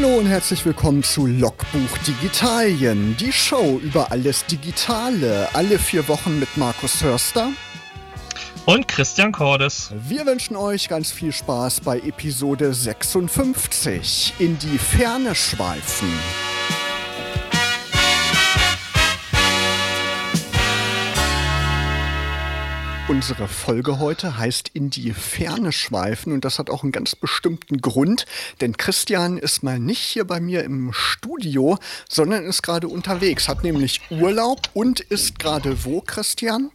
[0.00, 6.38] Hallo und herzlich willkommen zu Logbuch Digitalien, die Show über alles Digitale, alle vier Wochen
[6.38, 7.50] mit Markus Hörster
[8.64, 9.90] und Christian Cordes.
[10.08, 16.08] Wir wünschen euch ganz viel Spaß bei Episode 56 in die Ferne schweifen.
[23.08, 27.80] Unsere Folge heute heißt In die Ferne schweifen und das hat auch einen ganz bestimmten
[27.80, 28.26] Grund,
[28.60, 33.64] denn Christian ist mal nicht hier bei mir im Studio, sondern ist gerade unterwegs, hat
[33.64, 36.70] nämlich Urlaub und ist gerade wo, Christian?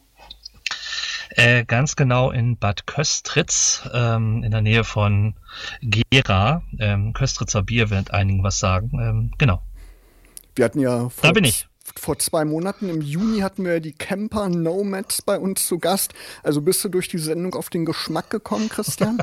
[1.30, 5.36] Äh, ganz genau in Bad Köstritz, ähm, in der Nähe von
[5.82, 6.63] Gera.
[6.80, 8.90] Ähm, Köstritzer Bier wird einigen was sagen.
[9.00, 9.62] Ähm, genau.
[10.55, 11.68] Wir hatten ja vor da bin ich
[12.00, 16.14] vor zwei Monaten im Juni hatten wir die Camper Nomads bei uns zu Gast.
[16.41, 19.22] Also bist du durch die Sendung auf den Geschmack gekommen, Christian?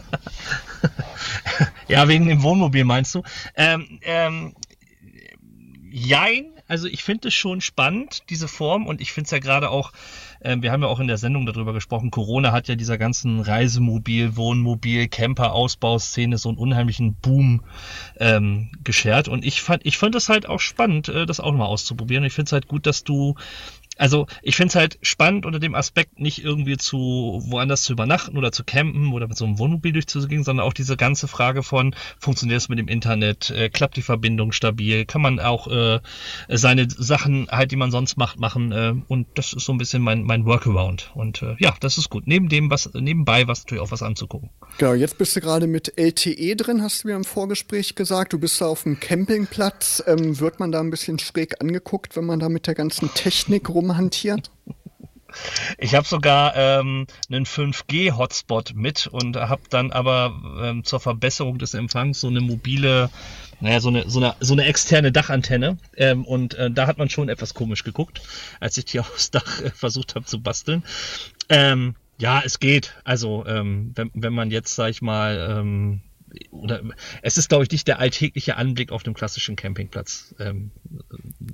[1.89, 3.23] ja, wegen dem Wohnmobil meinst du?
[3.55, 4.55] Ähm, ähm,
[5.91, 9.71] jein, also ich finde es schon spannend, diese Form, und ich finde es ja gerade
[9.71, 9.93] auch
[10.43, 13.41] ähm, wir haben ja auch in der Sendung darüber gesprochen, Corona hat ja dieser ganzen
[13.41, 17.63] Reisemobil, Wohnmobil, Camper-Ausbauszene so einen unheimlichen Boom
[18.19, 19.29] ähm, geschert.
[19.29, 22.25] Und ich fand, ich fand es halt auch spannend, äh, das auch mal auszuprobieren.
[22.25, 23.35] Ich finde es halt gut, dass du
[24.01, 28.39] also ich finde es halt spannend unter dem Aspekt, nicht irgendwie zu woanders zu übernachten
[28.39, 31.95] oder zu campen oder mit so einem Wohnmobil durchzugehen, sondern auch diese ganze Frage von,
[32.19, 36.01] funktioniert es mit dem Internet, äh, klappt die Verbindung stabil, kann man auch äh,
[36.49, 40.01] seine Sachen halt, die man sonst macht, machen äh, und das ist so ein bisschen
[40.01, 42.27] mein, mein Workaround und äh, ja, das ist gut.
[42.27, 44.49] Neben dem, was nebenbei, was natürlich auch was anzugucken.
[44.79, 48.33] Genau, jetzt bist du gerade mit LTE drin, hast du mir im Vorgespräch gesagt.
[48.33, 50.03] Du bist da auf dem Campingplatz.
[50.07, 53.69] Ähm, wird man da ein bisschen schräg angeguckt, wenn man da mit der ganzen Technik
[53.69, 54.51] rum hantiert?
[55.79, 61.75] Ich habe sogar ähm, einen 5G-Hotspot mit und habe dann aber ähm, zur Verbesserung des
[61.75, 63.11] Empfangs so eine mobile,
[63.61, 65.79] naja, so eine, so eine, so eine externe Dachantenne.
[65.97, 68.21] Ähm, und äh, da hat man schon etwas komisch geguckt,
[68.61, 70.85] als ich die aufs Dach äh, versucht habe zu basteln.
[71.49, 72.95] Ähm, ja, es geht.
[73.05, 76.03] Also, ähm, wenn, wenn man jetzt, sag ich mal, ähm,
[76.51, 76.83] oder
[77.23, 80.71] es ist, glaube ich, nicht der alltägliche Anblick auf dem klassischen Campingplatz, ähm,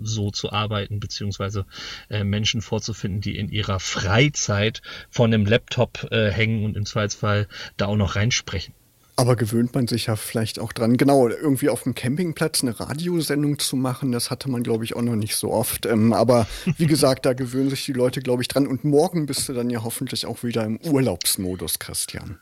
[0.03, 1.67] so zu arbeiten, beziehungsweise
[2.11, 7.49] äh, Menschen vorzufinden, die in ihrer Freizeit vor einem Laptop äh, hängen und im Zweifelsfall
[7.77, 8.75] da auch noch reinsprechen.
[9.19, 13.59] Aber gewöhnt man sich ja vielleicht auch dran, genau, irgendwie auf dem Campingplatz eine Radiosendung
[13.59, 15.87] zu machen, das hatte man, glaube ich, auch noch nicht so oft.
[15.87, 18.67] Ähm, aber wie gesagt, da gewöhnen sich die Leute, glaube ich, dran.
[18.67, 22.39] Und morgen bist du dann ja hoffentlich auch wieder im Urlaubsmodus, Christian.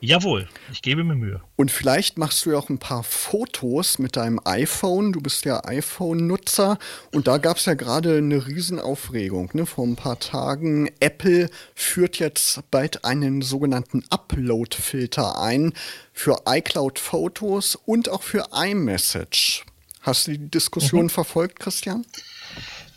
[0.00, 1.40] Jawohl, ich gebe mir Mühe.
[1.56, 5.12] Und vielleicht machst du ja auch ein paar Fotos mit deinem iPhone.
[5.12, 6.78] Du bist ja iPhone-Nutzer.
[7.12, 9.50] Und da gab es ja gerade eine Riesenaufregung.
[9.54, 9.64] Ne?
[9.64, 10.90] Vor ein paar Tagen.
[11.00, 15.72] Apple führt jetzt bald einen sogenannten Upload-Filter ein
[16.12, 19.64] für iCloud-Fotos und auch für iMessage.
[20.02, 21.10] Hast du die Diskussion mhm.
[21.10, 22.04] verfolgt, Christian?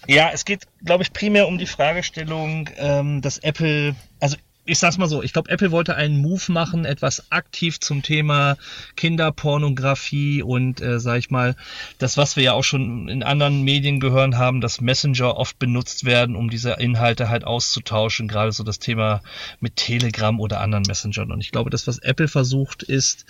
[0.05, 4.35] Ja, es geht, glaube ich, primär um die Fragestellung, ähm, dass Apple, also
[4.69, 8.55] ich sag's mal so, ich glaube, Apple wollte einen Move machen, etwas aktiv zum Thema
[8.95, 11.55] Kinderpornografie und, äh, sag ich mal,
[11.97, 16.05] das, was wir ja auch schon in anderen Medien gehört haben, dass Messenger oft benutzt
[16.05, 19.23] werden, um diese Inhalte halt auszutauschen, gerade so das Thema
[19.59, 21.31] mit Telegram oder anderen Messengern.
[21.31, 23.25] Und ich glaube, das, was Apple versucht, ist,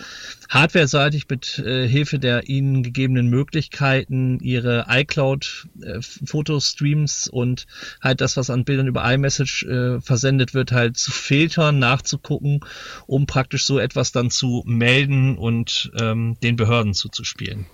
[0.50, 7.66] hardwareseitig mit äh, Hilfe der ihnen gegebenen Möglichkeiten, ihre iCloud-Fotostreams äh, und
[8.02, 12.58] halt das, was an Bildern über iMessage äh, versendet wird, halt zu filtern, nachzugucken,
[13.06, 17.66] um praktisch so etwas dann zu melden und ähm, den Behörden zuzuspielen.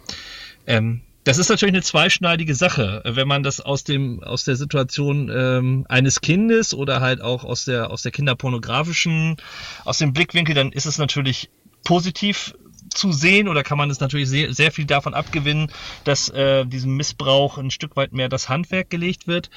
[0.67, 5.31] Ähm, das ist natürlich eine zweischneidige Sache, wenn man das aus dem aus der Situation
[5.35, 9.39] ähm, eines Kindes oder halt auch aus der aus der kinderpornografischen
[9.87, 11.49] aus dem Blickwinkel, dann ist es natürlich
[11.83, 12.55] positiv
[12.97, 15.71] zu sehen oder kann man es natürlich sehr, sehr viel davon abgewinnen,
[16.05, 19.51] dass äh, diesem Missbrauch ein Stück weit mehr das Handwerk gelegt wird.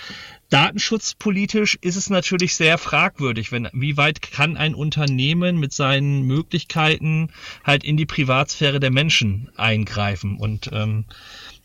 [0.50, 7.32] Datenschutzpolitisch ist es natürlich sehr fragwürdig, wenn wie weit kann ein Unternehmen mit seinen Möglichkeiten
[7.64, 11.06] halt in die Privatsphäre der Menschen eingreifen und ähm,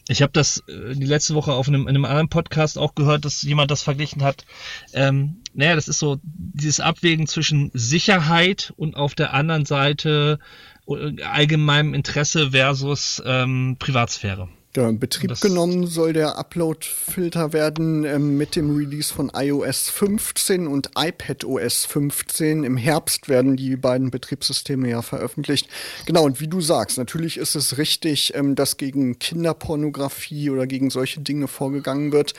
[0.09, 3.25] ich habe das äh, die letzte Woche auf einem, in einem anderen Podcast auch gehört,
[3.25, 4.44] dass jemand das verglichen hat.
[4.93, 10.38] Ähm, naja, das ist so dieses Abwägen zwischen Sicherheit und auf der anderen Seite
[10.87, 14.49] allgemeinem Interesse versus ähm, Privatsphäre.
[14.77, 19.89] Ja, in Betrieb das genommen soll der Upload-Filter werden ähm, mit dem Release von iOS
[19.89, 22.65] 15 und iPadOS 15.
[22.65, 25.69] Im Herbst werden die beiden Betriebssysteme ja veröffentlicht.
[26.07, 30.91] Genau, und wie du sagst, natürlich ist es richtig, ähm, dass gegen Kinderpornografie oder gegen
[30.91, 32.35] solche Dinge vorgegangen wird.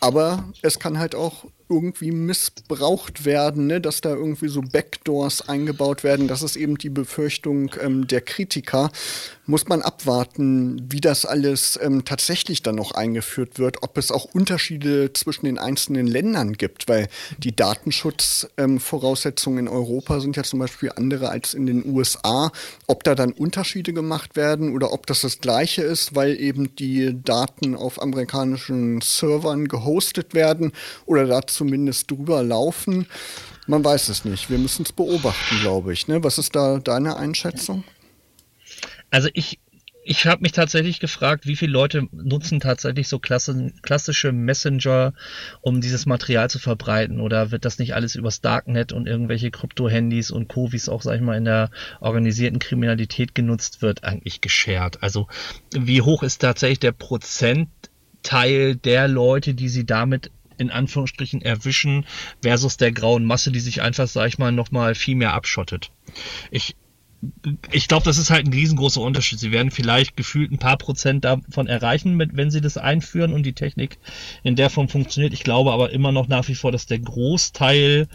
[0.00, 3.80] Aber es kann halt auch irgendwie missbraucht werden, ne?
[3.80, 6.28] dass da irgendwie so Backdoors eingebaut werden.
[6.28, 8.90] Das ist eben die Befürchtung ähm, der Kritiker.
[9.46, 14.26] Muss man abwarten, wie das alles ähm, tatsächlich dann noch eingeführt wird, ob es auch
[14.26, 17.08] Unterschiede zwischen den einzelnen Ländern gibt, weil
[17.38, 22.52] die Datenschutzvoraussetzungen ähm, in Europa sind ja zum Beispiel andere als in den USA.
[22.86, 27.20] Ob da dann Unterschiede gemacht werden oder ob das das gleiche ist, weil eben die
[27.22, 30.72] Daten auf amerikanischen Servern gehostet werden
[31.06, 33.06] oder da zumindest drüber laufen.
[33.66, 34.48] Man weiß es nicht.
[34.48, 36.08] Wir müssen es beobachten, glaube ich.
[36.08, 36.24] Ne?
[36.24, 37.84] Was ist da deine Einschätzung?
[39.10, 39.60] Also ich,
[40.02, 45.12] ich habe mich tatsächlich gefragt, wie viele Leute nutzen tatsächlich so klassische Messenger,
[45.60, 47.20] um dieses Material zu verbreiten?
[47.20, 51.02] Oder wird das nicht alles übers Darknet und irgendwelche Krypto-Handys und Co., wie es auch,
[51.02, 51.70] sag ich mal, in der
[52.00, 55.02] organisierten Kriminalität genutzt wird, eigentlich geschert?
[55.02, 55.28] Also
[55.74, 60.30] wie hoch ist tatsächlich der Prozentteil der Leute, die sie damit
[60.60, 62.06] in Anführungsstrichen erwischen,
[62.42, 65.90] versus der grauen Masse, die sich einfach, sag ich mal, nochmal viel mehr abschottet.
[66.50, 66.76] Ich,
[67.70, 69.38] ich glaube, das ist halt ein riesengroßer Unterschied.
[69.38, 73.52] Sie werden vielleicht gefühlt ein paar Prozent davon erreichen, wenn sie das einführen und die
[73.52, 73.98] Technik
[74.42, 75.32] in der Form funktioniert.
[75.32, 78.08] Ich glaube aber immer noch nach wie vor, dass der Großteil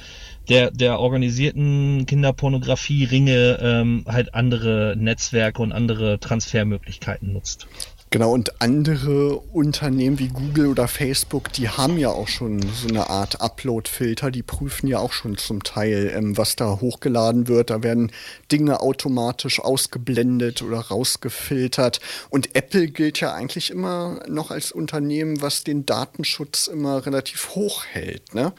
[0.49, 7.67] der, der organisierten Kinderpornografie-Ringe ähm, halt andere Netzwerke und andere Transfermöglichkeiten nutzt.
[8.15, 13.09] Genau, und andere Unternehmen wie Google oder Facebook, die haben ja auch schon so eine
[13.09, 17.71] Art Upload-Filter, die prüfen ja auch schon zum Teil, ähm, was da hochgeladen wird.
[17.71, 18.13] Da werden
[18.53, 21.99] Dinge automatisch ausgeblendet oder rausgefiltert.
[22.29, 27.83] Und Apple gilt ja eigentlich immer noch als Unternehmen, was den Datenschutz immer relativ hoch
[27.83, 28.53] hält, ne?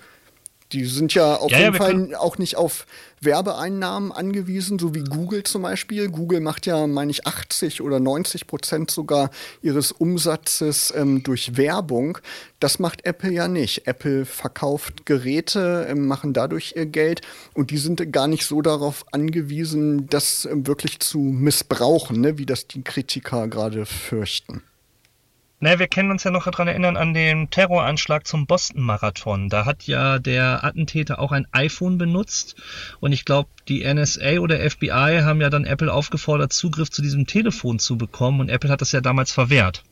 [0.72, 2.86] Die sind ja auf ja, jeden ja, Fall auch nicht auf
[3.20, 6.08] Werbeeinnahmen angewiesen, so wie Google zum Beispiel.
[6.08, 9.30] Google macht ja, meine ich, 80 oder 90 Prozent sogar
[9.62, 12.18] ihres Umsatzes ähm, durch Werbung.
[12.60, 13.86] Das macht Apple ja nicht.
[13.86, 17.22] Apple verkauft Geräte, ähm, machen dadurch ihr Geld
[17.54, 22.46] und die sind gar nicht so darauf angewiesen, das ähm, wirklich zu missbrauchen, ne, wie
[22.46, 24.62] das die Kritiker gerade fürchten.
[25.58, 29.48] Naja, wir können uns ja noch daran erinnern an den Terroranschlag zum Boston-Marathon.
[29.48, 32.56] Da hat ja der Attentäter auch ein iPhone benutzt.
[33.00, 37.26] Und ich glaube, die NSA oder FBI haben ja dann Apple aufgefordert, Zugriff zu diesem
[37.26, 38.40] Telefon zu bekommen.
[38.40, 39.82] Und Apple hat das ja damals verwehrt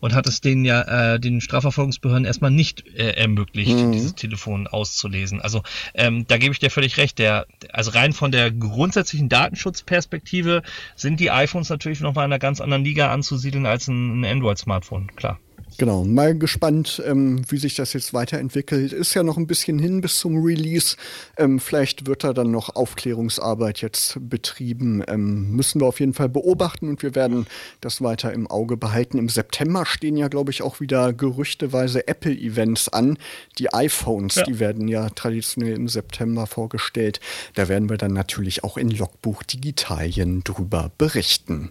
[0.00, 3.92] und hat es denen ja äh, den Strafverfolgungsbehörden erstmal nicht äh, ermöglicht, mhm.
[3.92, 5.40] dieses Telefon auszulesen.
[5.40, 5.62] Also
[5.94, 7.18] ähm, da gebe ich dir völlig recht.
[7.18, 10.62] Der, also rein von der grundsätzlichen Datenschutzperspektive
[10.96, 14.24] sind die iPhones natürlich noch mal in einer ganz anderen Liga anzusiedeln als ein, ein
[14.24, 15.38] Android-Smartphone, klar.
[15.80, 18.92] Genau, mal gespannt, ähm, wie sich das jetzt weiterentwickelt.
[18.92, 20.94] Ist ja noch ein bisschen hin bis zum Release.
[21.38, 25.02] Ähm, vielleicht wird da dann noch Aufklärungsarbeit jetzt betrieben.
[25.08, 27.46] Ähm, müssen wir auf jeden Fall beobachten und wir werden
[27.80, 29.16] das weiter im Auge behalten.
[29.16, 33.16] Im September stehen ja, glaube ich, auch wieder gerüchteweise Apple-Events an.
[33.56, 34.42] Die iPhones, ja.
[34.42, 37.20] die werden ja traditionell im September vorgestellt.
[37.54, 41.70] Da werden wir dann natürlich auch in Logbuch Digitalien drüber berichten.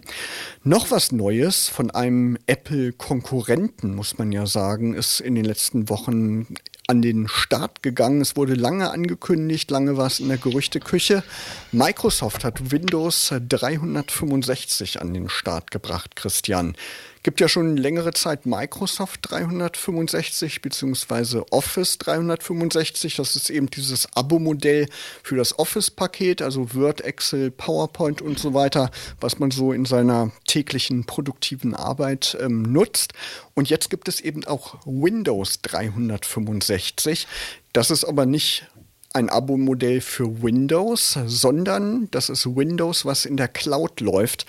[0.64, 6.46] Noch was Neues von einem Apple-Konkurrenten muss man ja sagen, ist in den letzten Wochen
[6.86, 8.22] an den Start gegangen.
[8.22, 11.22] Es wurde lange angekündigt, lange war es in der Gerüchteküche.
[11.70, 16.76] Microsoft hat Windows 365 an den Start gebracht, Christian.
[17.22, 21.42] Gibt ja schon längere Zeit Microsoft 365 bzw.
[21.50, 23.16] Office 365.
[23.16, 24.88] Das ist eben dieses Abo-Modell
[25.22, 28.90] für das Office-Paket, also Word, Excel, PowerPoint und so weiter,
[29.20, 33.12] was man so in seiner täglichen produktiven Arbeit ähm, nutzt.
[33.52, 37.26] Und jetzt gibt es eben auch Windows 365.
[37.74, 38.66] Das ist aber nicht
[39.12, 44.46] ein Abo-Modell für Windows, sondern das ist Windows, was in der Cloud läuft.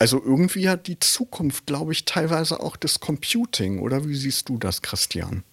[0.00, 3.80] Also irgendwie hat die Zukunft, glaube ich, teilweise auch das Computing.
[3.80, 5.44] Oder wie siehst du das, Christian?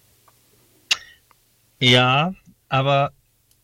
[1.78, 2.32] Ja,
[2.70, 3.12] aber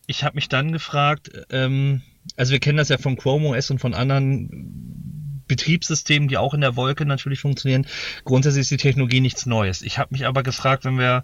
[0.05, 2.03] ich habe mich dann gefragt, ähm,
[2.37, 6.61] also wir kennen das ja von Chrome OS und von anderen Betriebssystemen, die auch in
[6.61, 7.87] der Wolke natürlich funktionieren.
[8.23, 9.81] Grundsätzlich ist die Technologie nichts Neues.
[9.81, 11.23] Ich habe mich aber gefragt, wenn wir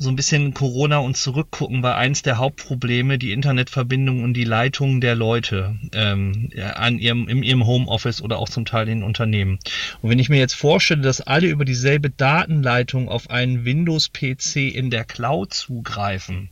[0.00, 5.02] so ein bisschen Corona und zurückgucken, war eins der Hauptprobleme die Internetverbindung und die Leitung
[5.02, 9.58] der Leute ähm, an ihrem, in ihrem Homeoffice oder auch zum Teil in Unternehmen.
[10.00, 14.88] Und wenn ich mir jetzt vorstelle, dass alle über dieselbe Datenleitung auf einen Windows-PC in
[14.88, 16.48] der Cloud zugreifen,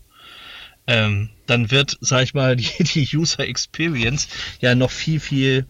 [0.86, 4.28] ähm, dann wird, sag ich mal, die, die User Experience
[4.60, 5.66] ja noch viel, viel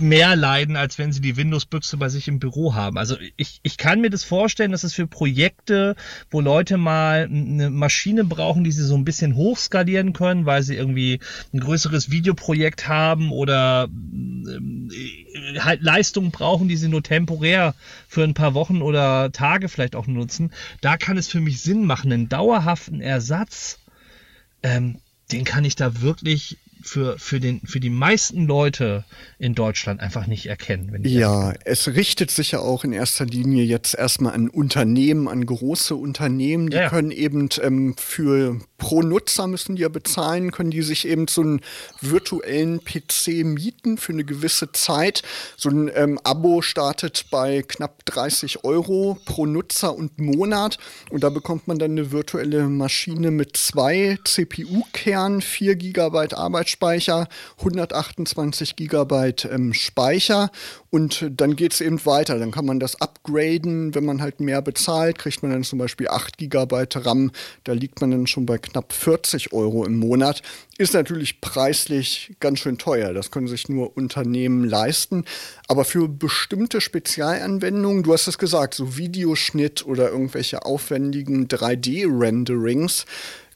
[0.00, 2.98] mehr leiden, als wenn sie die Windows-Büchse bei sich im Büro haben.
[2.98, 5.94] Also ich, ich kann mir das vorstellen, dass es für Projekte,
[6.30, 10.74] wo Leute mal eine Maschine brauchen, die sie so ein bisschen hochskalieren können, weil sie
[10.74, 11.20] irgendwie
[11.52, 14.90] ein größeres Videoprojekt haben oder ähm,
[15.58, 17.74] halt Leistungen brauchen, die sie nur temporär
[18.08, 21.84] für ein paar Wochen oder Tage vielleicht auch nutzen, da kann es für mich Sinn
[21.84, 23.78] machen, einen dauerhaften Ersatz,
[24.62, 24.98] ähm,
[25.30, 29.04] den kann ich da wirklich für, für, den, für die meisten Leute
[29.38, 31.02] in Deutschland einfach nicht erkennen.
[31.04, 35.94] ja, es richtet sich ja auch in erster Linie jetzt erstmal an Unternehmen, an große
[35.94, 36.88] Unternehmen, die ja.
[36.88, 41.42] können eben ähm, für pro Nutzer müssen die ja bezahlen, können die sich eben so
[41.42, 41.60] einen
[42.00, 45.22] virtuellen PC mieten für eine gewisse Zeit.
[45.56, 50.78] So ein ähm, Abo startet bei knapp 30 Euro pro Nutzer und Monat
[51.10, 58.76] und da bekommt man dann eine virtuelle Maschine mit zwei CPU-Kernen, 4 GB Arbeitsspeicher, 128
[58.76, 60.50] GB ähm, Speicher
[60.90, 62.38] und dann geht es eben weiter.
[62.38, 66.08] Dann kann man das upgraden, wenn man halt mehr bezahlt, kriegt man dann zum Beispiel
[66.08, 67.30] 8 GB RAM.
[67.64, 70.42] Da liegt man dann schon bei knapp 40 Euro im Monat.
[70.78, 73.12] Ist natürlich preislich ganz schön teuer.
[73.12, 75.24] Das können sich nur Unternehmen leisten.
[75.66, 83.04] Aber für bestimmte Spezialanwendungen, du hast es gesagt, so Videoschnitt oder irgendwelche aufwendigen 3D-Renderings,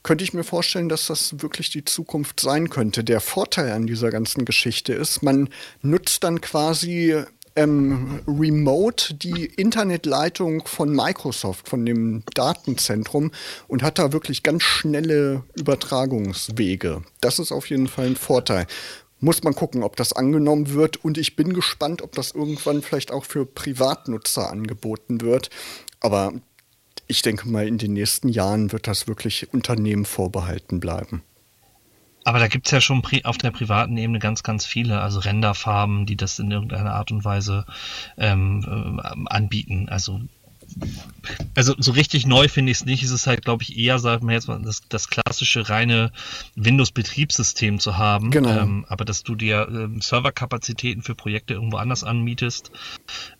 [0.02, 3.04] könnte ich mir vorstellen, dass das wirklich die Zukunft sein könnte.
[3.04, 5.48] Der Vorteil an dieser ganzen Geschichte ist, man
[5.82, 13.30] nutzt dann quasi ähm, remote die Internetleitung von Microsoft, von dem Datenzentrum
[13.68, 17.02] und hat da wirklich ganz schnelle Übertragungswege.
[17.20, 18.66] Das ist auf jeden Fall ein Vorteil.
[19.20, 23.12] Muss man gucken, ob das angenommen wird und ich bin gespannt, ob das irgendwann vielleicht
[23.12, 25.50] auch für Privatnutzer angeboten wird.
[26.00, 26.32] Aber
[27.12, 31.22] ich denke mal, in den nächsten Jahren wird das wirklich Unternehmen vorbehalten bleiben.
[32.24, 36.06] Aber da gibt es ja schon auf der privaten Ebene ganz, ganz viele, also Renderfarben,
[36.06, 37.66] die das in irgendeiner Art und Weise
[38.16, 39.88] ähm, äh, anbieten.
[39.88, 40.20] Also
[41.54, 43.02] also so richtig neu finde ich es nicht.
[43.02, 46.12] Es ist halt, glaube ich, eher, sagen wir jetzt mal, das, das klassische reine
[46.54, 48.30] Windows-Betriebssystem zu haben.
[48.30, 48.48] Genau.
[48.48, 52.70] Ähm, aber dass du dir ähm, Serverkapazitäten für Projekte irgendwo anders anmietest,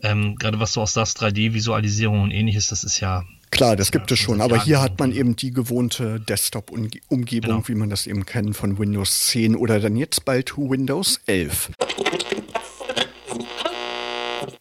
[0.02, 4.10] ähm, gerade was du aus sagst, 3D-Visualisierung und ähnliches, das ist ja Klar, das gibt
[4.10, 7.68] es schon, aber hier hat man eben die gewohnte Desktop-Umgebung, genau.
[7.68, 11.70] wie man das eben kennt von Windows 10 oder dann jetzt bald Windows 11.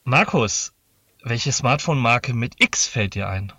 [0.03, 0.73] Markus,
[1.23, 3.53] welche Smartphone-Marke mit X fällt dir ein?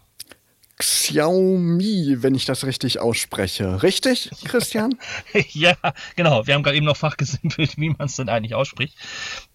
[0.77, 3.83] Xiaomi, wenn ich das richtig ausspreche.
[3.83, 4.99] Richtig, Christian?
[5.53, 5.77] ja,
[6.15, 6.47] genau.
[6.47, 8.97] Wir haben gerade eben noch fachgesimpelt, wie man es denn eigentlich ausspricht.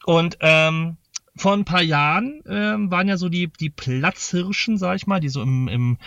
[0.05, 0.98] Und ähm,
[1.38, 5.29] vor ein paar Jahren ähm, waren ja so die, die Platzhirschen, sag ich mal, die
[5.29, 5.98] so im, im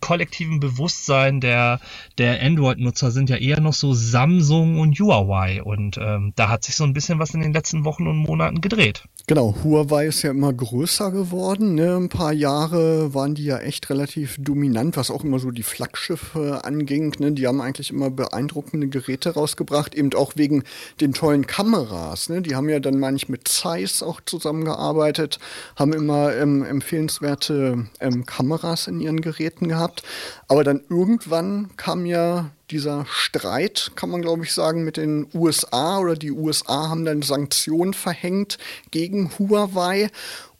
[0.00, 1.80] kollektiven Bewusstsein der,
[2.18, 5.62] der Android-Nutzer sind ja eher noch so Samsung und Huawei.
[5.62, 8.60] Und ähm, da hat sich so ein bisschen was in den letzten Wochen und Monaten
[8.60, 9.04] gedreht.
[9.30, 11.76] Genau, Huawei ist ja immer größer geworden.
[11.76, 11.94] Ne?
[11.94, 16.64] Ein paar Jahre waren die ja echt relativ dominant, was auch immer so die Flaggschiffe
[16.64, 17.14] anging.
[17.20, 17.30] Ne?
[17.30, 20.64] Die haben eigentlich immer beeindruckende Geräte rausgebracht, eben auch wegen
[21.00, 22.28] den tollen Kameras.
[22.28, 22.42] Ne?
[22.42, 25.38] Die haben ja dann manchmal mit Zeiss auch zusammengearbeitet,
[25.76, 30.02] haben immer ähm, empfehlenswerte ähm, Kameras in ihren Geräten gehabt.
[30.48, 35.98] Aber dann irgendwann kam ja dieser Streit, kann man glaube ich sagen, mit den USA
[35.98, 38.58] oder die USA haben dann Sanktionen verhängt
[38.90, 40.10] gegen Huawei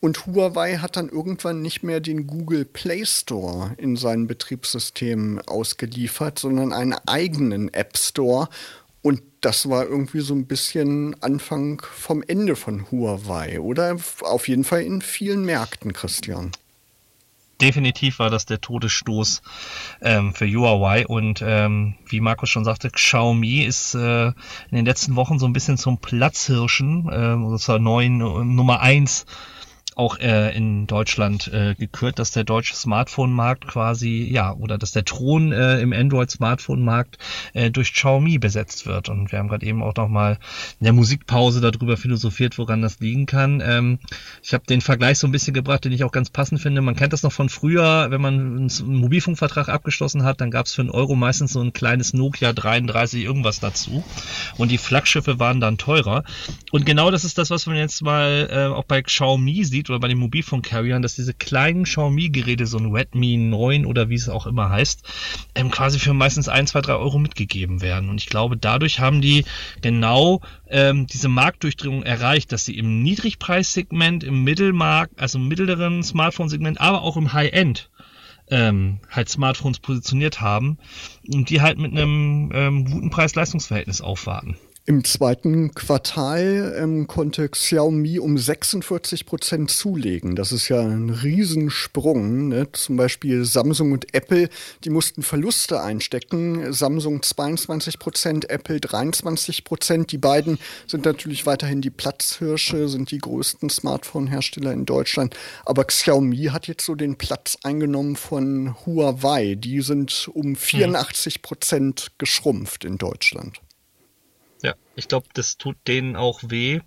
[0.00, 6.38] und Huawei hat dann irgendwann nicht mehr den Google Play Store in seinem Betriebssystem ausgeliefert,
[6.38, 8.48] sondern einen eigenen App Store.
[9.02, 13.96] Und das war irgendwie so ein bisschen Anfang vom Ende von Huawei, oder?
[14.22, 16.52] Auf jeden Fall in vielen Märkten, Christian
[17.60, 19.42] definitiv war das der Todesstoß
[20.02, 21.06] ähm, für Huawei.
[21.06, 24.34] Und ähm, wie Markus schon sagte, Xiaomi ist äh, in
[24.72, 29.26] den letzten Wochen so ein bisschen zum Platzhirschen, äh, zur neuen Nummer eins
[29.96, 35.04] auch äh, in Deutschland äh, gekürt, dass der deutsche Smartphone-Markt quasi, ja, oder dass der
[35.04, 37.18] Thron äh, im Android-Smartphone-Markt
[37.52, 39.08] äh, durch Xiaomi besetzt wird.
[39.08, 40.38] Und wir haben gerade eben auch noch mal
[40.78, 43.62] in der Musikpause darüber philosophiert, woran das liegen kann.
[43.64, 43.98] Ähm,
[44.42, 46.80] ich habe den Vergleich so ein bisschen gebracht, den ich auch ganz passend finde.
[46.80, 50.72] Man kennt das noch von früher, wenn man einen Mobilfunkvertrag abgeschlossen hat, dann gab es
[50.72, 54.02] für einen Euro meistens so ein kleines Nokia 33 irgendwas dazu.
[54.56, 56.24] Und die Flaggschiffe waren dann teurer.
[56.70, 60.00] Und genau das ist das, was man jetzt mal äh, auch bei Xiaomi sieht oder
[60.00, 64.46] bei den Mobilfunk-Carriern, dass diese kleinen Xiaomi-Geräte, so ein Redmi 9 oder wie es auch
[64.46, 65.02] immer heißt,
[65.54, 68.08] ähm, quasi für meistens 1, 2, 3 Euro mitgegeben werden.
[68.08, 69.44] Und ich glaube, dadurch haben die
[69.82, 76.80] genau ähm, diese Marktdurchdringung erreicht, dass sie im Niedrigpreissegment, im Mittelmarkt, also im mittleren Smartphone-Segment,
[76.80, 77.90] aber auch im High-End
[78.50, 80.78] ähm, halt Smartphones positioniert haben
[81.28, 84.56] und die halt mit einem ähm, guten Preis-Leistungs-Verhältnis aufwarten.
[84.90, 90.34] Im zweiten Quartal ähm, konnte Xiaomi um 46 Prozent zulegen.
[90.34, 92.48] Das ist ja ein Riesensprung.
[92.48, 92.66] Ne?
[92.72, 94.48] Zum Beispiel Samsung und Apple,
[94.82, 96.72] die mussten Verluste einstecken.
[96.72, 100.10] Samsung 22 Prozent, Apple 23 Prozent.
[100.10, 105.36] Die beiden sind natürlich weiterhin die Platzhirsche, sind die größten Smartphone-Hersteller in Deutschland.
[105.64, 109.54] Aber Xiaomi hat jetzt so den Platz eingenommen von Huawei.
[109.54, 113.60] Die sind um 84 Prozent geschrumpft in Deutschland.
[114.62, 116.80] Ja, ich glaube, das tut denen auch weh.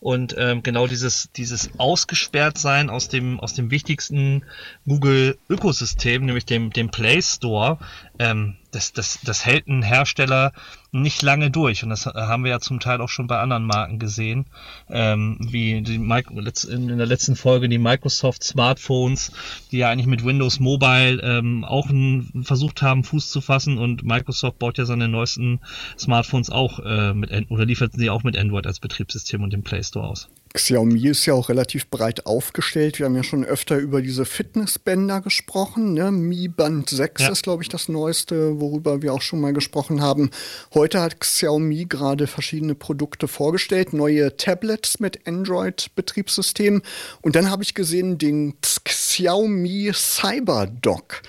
[0.00, 4.44] Und ähm, genau dieses, dieses ausgesperrt sein aus dem, aus dem wichtigsten
[4.86, 7.78] Google-Ökosystem, nämlich dem, dem Play Store,
[8.18, 10.52] ähm, das, das, das hält ein Hersteller
[10.90, 11.82] nicht lange durch.
[11.82, 14.46] Und das haben wir ja zum Teil auch schon bei anderen Marken gesehen,
[14.88, 19.32] ähm, wie die in der letzten Folge die Microsoft Smartphones,
[19.70, 23.78] die ja eigentlich mit Windows Mobile ähm, auch einen, versucht haben, Fuß zu fassen.
[23.78, 25.60] Und Microsoft baut ja seine neuesten
[25.98, 29.82] Smartphones auch äh, mit oder lieferten sie auch mit Android als Betriebssystem und dem Play
[29.82, 30.28] Store aus.
[30.54, 33.00] Xiaomi ist ja auch relativ breit aufgestellt.
[33.00, 35.94] Wir haben ja schon öfter über diese Fitnessbänder gesprochen.
[35.94, 36.12] Ne?
[36.12, 37.28] Mi Band 6 ja.
[37.30, 40.30] ist, glaube ich, das neueste, worüber wir auch schon mal gesprochen haben.
[40.72, 46.82] Heute hat Xiaomi gerade verschiedene Produkte vorgestellt, neue Tablets mit Android-Betriebssystem.
[47.20, 51.22] Und dann habe ich gesehen den Xiaomi CyberDock.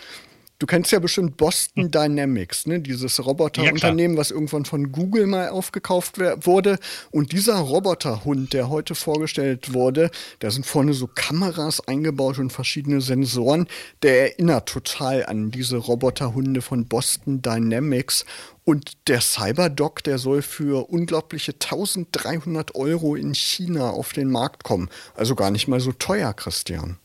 [0.58, 2.80] Du kennst ja bestimmt Boston Dynamics, ne?
[2.80, 6.80] dieses Roboterunternehmen, ja, was irgendwann von Google mal aufgekauft wurde.
[7.12, 10.10] Und dieser Roboterhund, der heute vorgestellt wurde,
[10.40, 13.68] da sind vorne so Kameras eingebaut und verschiedene Sensoren.
[14.02, 18.26] Der erinnert total an diese Roboterhunde von Boston Dynamics.
[18.64, 24.90] Und der Cyberdoc, der soll für unglaubliche 1300 Euro in China auf den Markt kommen.
[25.16, 26.98] Also gar nicht mal so teuer, Christian.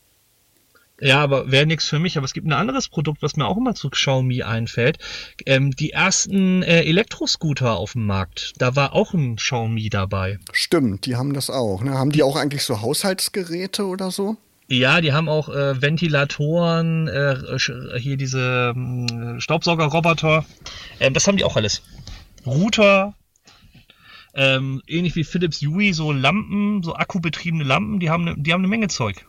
[1.01, 2.15] Ja, aber wäre nichts für mich.
[2.15, 4.99] Aber es gibt ein anderes Produkt, was mir auch immer zu Xiaomi einfällt.
[5.47, 10.37] Ähm, die ersten äh, Elektroscooter auf dem Markt, da war auch ein Xiaomi dabei.
[10.53, 11.83] Stimmt, die haben das auch.
[11.83, 11.91] Ne?
[11.91, 14.37] Haben die auch eigentlich so Haushaltsgeräte oder so?
[14.67, 17.57] Ja, die haben auch äh, Ventilatoren, äh,
[17.99, 20.45] hier diese äh, Staubsaugerroboter.
[20.99, 21.81] Ähm, das haben die auch alles.
[22.45, 23.15] Router,
[24.33, 28.61] ähm, ähnlich wie Philips Yui, so Lampen, so akkubetriebene Lampen, die haben, ne, die haben
[28.61, 29.25] eine Menge Zeug.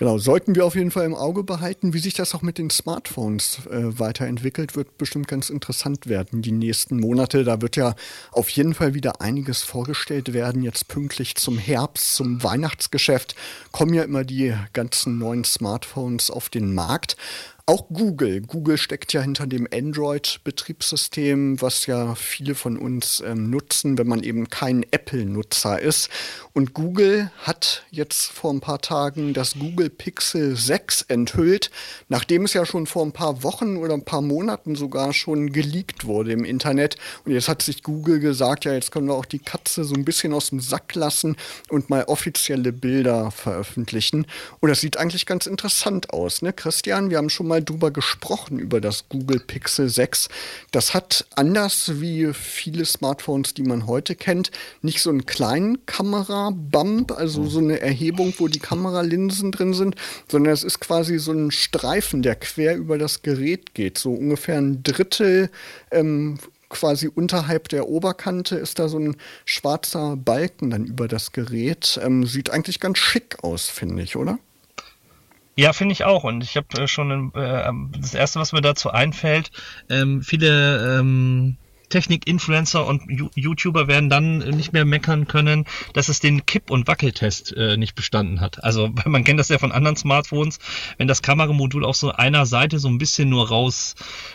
[0.00, 2.70] Genau, sollten wir auf jeden Fall im Auge behalten, wie sich das auch mit den
[2.70, 7.44] Smartphones äh, weiterentwickelt, wird bestimmt ganz interessant werden die nächsten Monate.
[7.44, 7.94] Da wird ja
[8.32, 10.62] auf jeden Fall wieder einiges vorgestellt werden.
[10.62, 13.34] Jetzt pünktlich zum Herbst, zum Weihnachtsgeschäft
[13.72, 17.18] kommen ja immer die ganzen neuen Smartphones auf den Markt.
[17.70, 18.40] Auch Google.
[18.40, 24.24] Google steckt ja hinter dem Android-Betriebssystem, was ja viele von uns ähm, nutzen, wenn man
[24.24, 26.08] eben kein Apple-Nutzer ist.
[26.52, 31.70] Und Google hat jetzt vor ein paar Tagen das Google Pixel 6 enthüllt,
[32.08, 36.06] nachdem es ja schon vor ein paar Wochen oder ein paar Monaten sogar schon geleakt
[36.06, 36.96] wurde im Internet.
[37.24, 40.04] Und jetzt hat sich Google gesagt, ja, jetzt können wir auch die Katze so ein
[40.04, 41.36] bisschen aus dem Sack lassen
[41.68, 44.26] und mal offizielle Bilder veröffentlichen.
[44.58, 47.10] Und das sieht eigentlich ganz interessant aus, ne, Christian?
[47.10, 50.28] Wir haben schon mal mal drüber gesprochen, über das Google Pixel 6.
[50.70, 54.50] Das hat anders wie viele Smartphones, die man heute kennt,
[54.82, 59.96] nicht so einen kleinen Kamera-Bump, also so eine Erhebung, wo die Kameralinsen drin sind,
[60.28, 63.98] sondern es ist quasi so ein Streifen, der quer über das Gerät geht.
[63.98, 65.50] So ungefähr ein Drittel
[65.90, 72.00] ähm, quasi unterhalb der Oberkante ist da so ein schwarzer Balken dann über das Gerät.
[72.02, 74.38] Ähm, sieht eigentlich ganz schick aus, finde ich, oder?
[75.56, 76.24] Ja, finde ich auch.
[76.24, 79.50] Und ich habe äh, schon äh, das erste, was mir dazu einfällt,
[79.88, 81.58] ähm, viele ähm,
[81.90, 83.02] Technik-Influencer und
[83.34, 87.94] YouTuber werden dann nicht mehr meckern können, dass es den Kipp- und Wackeltest äh, nicht
[87.94, 88.62] bestanden hat.
[88.64, 90.58] Also man kennt das ja von anderen Smartphones,
[90.96, 93.94] wenn das Kameramodul auf so einer Seite so ein bisschen nur raus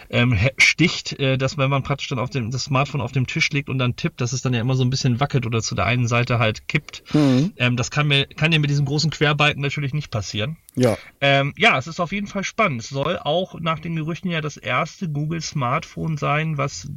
[0.10, 3.50] ähm, sticht, äh, dass wenn man praktisch dann auf dem das Smartphone auf dem Tisch
[3.52, 5.76] legt und dann tippt, dass es dann ja immer so ein bisschen wackelt oder zu
[5.76, 7.04] der einen Seite halt kippt.
[7.14, 7.54] Mhm.
[7.58, 10.58] Ähm, das kann mir kann ja mit diesem großen Querbalken natürlich nicht passieren.
[10.76, 10.98] Ja.
[11.22, 12.82] Ähm, ja, es ist auf jeden Fall spannend.
[12.82, 16.88] Es soll auch nach den Gerüchten ja das erste Google Smartphone sein, was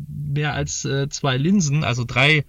[0.49, 2.45] mehr als äh, zwei Linsen, also drei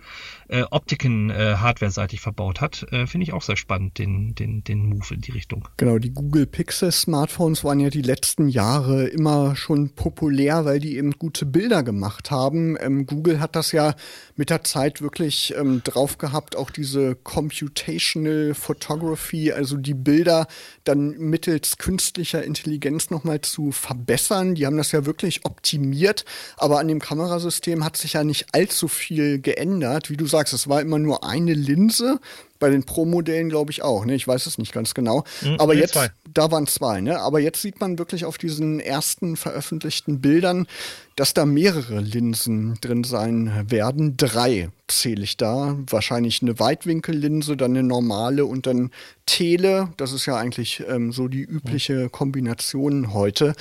[0.50, 2.86] äh, Optiken äh, hardware-seitig verbaut hat.
[2.92, 5.68] Äh, Finde ich auch sehr spannend, den, den, den Move in die Richtung.
[5.78, 10.98] Genau, die Google Pixel Smartphones waren ja die letzten Jahre immer schon populär, weil die
[10.98, 12.78] eben gute Bilder gemacht haben.
[12.80, 13.96] Ähm, Google hat das ja
[14.36, 20.48] mit der Zeit wirklich ähm, drauf gehabt, auch diese Computational Photography, also die Bilder
[20.84, 24.56] dann mittels künstlicher Intelligenz nochmal zu verbessern.
[24.56, 26.26] Die haben das ja wirklich optimiert,
[26.58, 30.10] aber an dem Kamerasystem hat sich ja nicht allzu viel geändert.
[30.10, 32.20] Wie du sagst, sagst, es war immer nur eine Linse.
[32.60, 34.16] Bei den Pro-Modellen glaube ich auch, ne?
[34.16, 35.24] Ich weiß es nicht ganz genau.
[35.42, 36.10] Mhm, Aber jetzt, zwei.
[36.34, 37.20] da waren zwei, ne?
[37.20, 40.68] Aber jetzt sieht man wirklich auf diesen ersten veröffentlichten Bildern,
[41.16, 44.18] dass da mehrere Linsen drin sein werden.
[44.18, 45.78] Drei zähle ich da.
[45.90, 48.92] Wahrscheinlich eine Weitwinkellinse, dann eine normale und dann
[49.26, 49.90] Tele.
[49.98, 53.54] Das ist ja eigentlich ähm, so die übliche Kombination heute.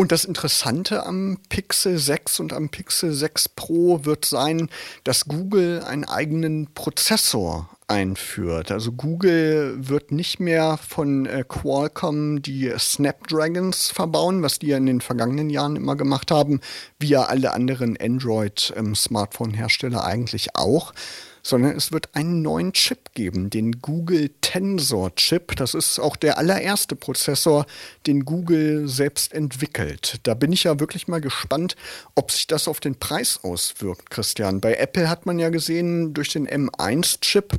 [0.00, 4.70] Und das Interessante am Pixel 6 und am Pixel 6 Pro wird sein,
[5.04, 8.70] dass Google einen eigenen Prozessor einführt.
[8.70, 14.86] Also Google wird nicht mehr von äh, Qualcomm die Snapdragons verbauen, was die ja in
[14.86, 16.62] den vergangenen Jahren immer gemacht haben,
[16.98, 20.94] wie ja alle anderen Android-Smartphone-Hersteller ähm, eigentlich auch,
[21.42, 25.56] sondern es wird einen neuen Chip geben, den Google Tensor Chip.
[25.56, 27.66] Das ist auch der allererste Prozessor,
[28.06, 30.20] den Google selbst entwickelt.
[30.24, 31.76] Da bin ich ja wirklich mal gespannt,
[32.14, 34.60] ob sich das auf den Preis auswirkt, Christian.
[34.60, 37.58] Bei Apple hat man ja gesehen, durch den M1-Chip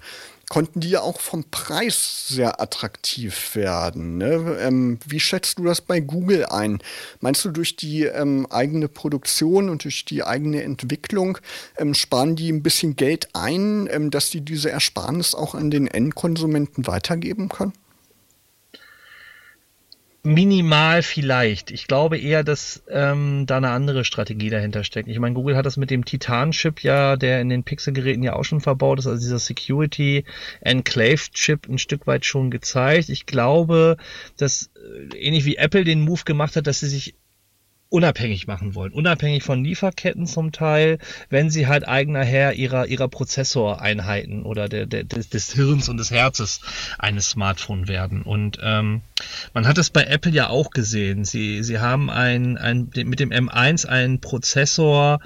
[0.52, 4.18] konnten die ja auch vom Preis sehr attraktiv werden.
[4.18, 4.58] Ne?
[4.60, 6.80] Ähm, wie schätzt du das bei Google ein?
[7.22, 11.38] Meinst du, durch die ähm, eigene Produktion und durch die eigene Entwicklung
[11.78, 15.88] ähm, sparen die ein bisschen Geld ein, ähm, dass die diese Ersparnis auch an den
[15.88, 17.72] Endkonsumenten weitergeben können?
[20.24, 21.72] Minimal vielleicht.
[21.72, 25.10] Ich glaube eher, dass ähm, da eine andere Strategie dahinter steckt.
[25.10, 28.44] Ich meine, Google hat das mit dem Titan-Chip ja, der in den Pixel-Geräten ja auch
[28.44, 30.24] schon verbaut ist, also dieser Security
[30.60, 33.10] Enclave-Chip ein Stück weit schon gezeigt.
[33.10, 33.98] Ich glaube,
[34.38, 37.16] dass äh, ähnlich wie Apple den Move gemacht hat, dass sie sich
[37.92, 40.98] unabhängig machen wollen, unabhängig von Lieferketten zum Teil,
[41.30, 45.98] wenn sie halt eigener Herr ihrer ihrer Prozessoreinheiten oder der, der des, des Hirns und
[45.98, 46.62] des Herzes
[46.98, 48.22] eines Smartphone werden.
[48.22, 49.02] Und ähm,
[49.54, 51.26] man hat es bei Apple ja auch gesehen.
[51.26, 55.20] Sie sie haben ein, ein mit dem M1 einen Prozessor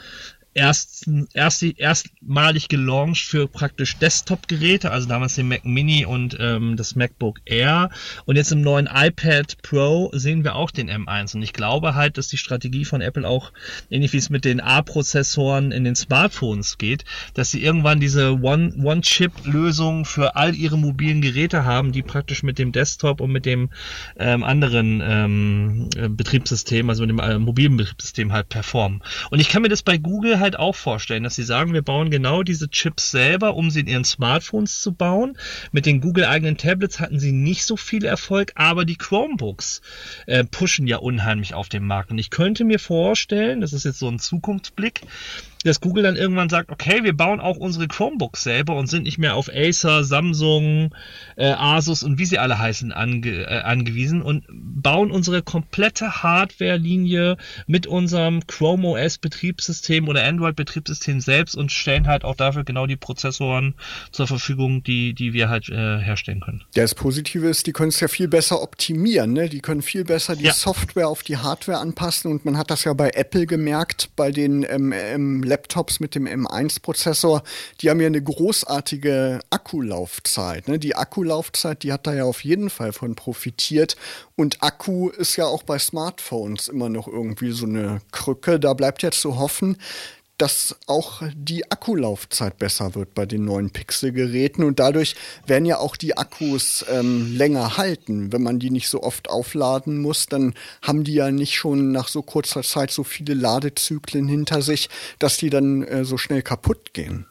[0.55, 6.95] erst, erst, erstmalig gelauncht für praktisch Desktop-Geräte, also damals den Mac Mini und ähm, das
[6.95, 7.89] MacBook Air.
[8.25, 11.35] Und jetzt im neuen iPad Pro sehen wir auch den M1.
[11.35, 13.51] Und ich glaube halt, dass die Strategie von Apple auch,
[13.89, 20.05] ähnlich wie es mit den A-Prozessoren in den Smartphones geht, dass sie irgendwann diese One-Chip-Lösung
[20.05, 23.69] für all ihre mobilen Geräte haben, die praktisch mit dem Desktop und mit dem
[24.17, 29.03] ähm, anderen ähm, Betriebssystem, also mit dem äh, mobilen Betriebssystem halt performen.
[29.31, 31.81] Und ich kann mir das bei Google halt halt auch vorstellen, dass sie sagen, wir
[31.81, 35.37] bauen genau diese Chips selber, um sie in ihren Smartphones zu bauen.
[35.71, 39.81] Mit den Google-eigenen Tablets hatten sie nicht so viel Erfolg, aber die Chromebooks
[40.27, 42.11] äh, pushen ja unheimlich auf dem Markt.
[42.11, 45.01] Und ich könnte mir vorstellen, das ist jetzt so ein Zukunftsblick,
[45.65, 49.17] dass Google dann irgendwann sagt, okay, wir bauen auch unsere Chromebooks selber und sind nicht
[49.17, 50.93] mehr auf Acer, Samsung,
[51.35, 57.37] äh, Asus und wie sie alle heißen ange, äh, angewiesen und bauen unsere komplette Hardware-Linie
[57.65, 62.85] mit unserem Chrome OS Betriebssystem oder Android Betriebssystem selbst und stellen halt auch dafür genau
[62.85, 63.73] die Prozessoren
[64.11, 66.63] zur Verfügung, die, die wir halt äh, herstellen können.
[66.75, 69.49] Das Positive ist, die können es ja viel besser optimieren, ne?
[69.49, 70.53] Die können viel besser die ja.
[70.53, 74.63] Software auf die Hardware anpassen und man hat das ja bei Apple gemerkt, bei den
[74.69, 77.41] ähm, ähm, Laptops mit dem M1-Prozessor,
[77.79, 80.67] die haben ja eine großartige Akkulaufzeit.
[80.67, 80.79] Ne?
[80.79, 83.95] Die Akkulaufzeit, die hat da ja auf jeden Fall von profitiert.
[84.35, 88.59] Und Akku ist ja auch bei Smartphones immer noch irgendwie so eine Krücke.
[88.59, 89.77] Da bleibt jetzt zu hoffen,
[90.37, 95.15] dass auch die Akkulaufzeit besser wird bei den neuen Pixel-Geräten und dadurch
[95.47, 98.33] werden ja auch die Akkus ähm, länger halten.
[98.33, 102.07] Wenn man die nicht so oft aufladen muss, dann haben die ja nicht schon nach
[102.07, 106.93] so kurzer Zeit so viele Ladezyklen hinter sich, dass die dann äh, so schnell kaputt
[106.93, 107.25] gehen.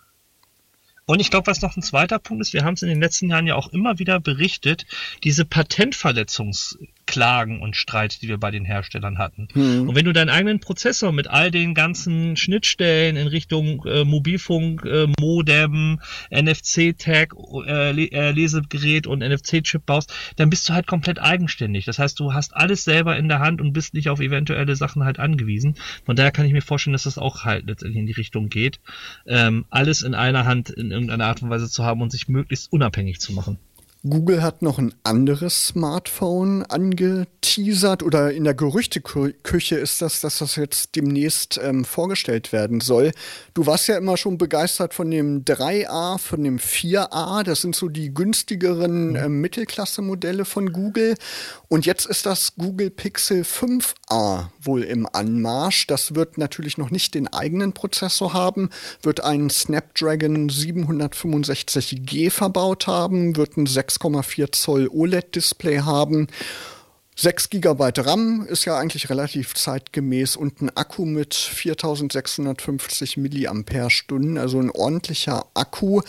[1.07, 3.29] Und ich glaube, was noch ein zweiter Punkt ist, wir haben es in den letzten
[3.29, 4.87] Jahren ja auch immer wieder berichtet,
[5.23, 9.49] diese Patentverletzungs Klagen und Streit, die wir bei den Herstellern hatten.
[9.55, 9.89] Mhm.
[9.89, 14.85] Und wenn du deinen eigenen Prozessor mit all den ganzen Schnittstellen in Richtung äh, Mobilfunk,
[14.85, 17.35] äh, Modem, NFC-Tag,
[17.67, 21.85] äh, äh, Lesegerät und NFC-Chip baust, dann bist du halt komplett eigenständig.
[21.85, 25.05] Das heißt, du hast alles selber in der Hand und bist nicht auf eventuelle Sachen
[25.05, 25.77] halt angewiesen.
[26.05, 28.81] Von daher kann ich mir vorstellen, dass das auch halt letztendlich in die Richtung geht,
[29.27, 32.73] ähm, alles in einer Hand in irgendeiner Art und Weise zu haben und sich möglichst
[32.73, 33.59] unabhängig zu machen.
[34.07, 40.57] Google hat noch ein anderes Smartphone angeteasert oder in der Gerüchteküche ist das, dass das
[40.57, 43.13] jetzt demnächst ähm, vorgestellt werden soll.
[43.55, 47.45] Du warst ja immer schon begeistert von dem 3A, von dem 4A.
[47.45, 51.15] Das sind so die günstigeren äh, Mittelklasse-Modelle von Google.
[51.69, 55.87] Und jetzt ist das Google Pixel 5a wohl im Anmarsch.
[55.87, 58.69] Das wird natürlich noch nicht den eigenen Prozessor haben,
[59.01, 66.29] wird einen Snapdragon 765G verbaut haben, wird ein 6 6,4 Zoll OLED-Display haben.
[67.17, 74.59] 6 GB RAM ist ja eigentlich relativ zeitgemäß und ein Akku mit 4650 mAh, also
[74.59, 76.01] ein ordentlicher Akku,